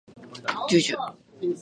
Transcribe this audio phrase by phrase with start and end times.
[0.67, 0.97] じゅじゅ